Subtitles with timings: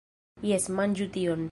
[0.53, 0.67] Jes!
[0.81, 1.39] Manĝu tion!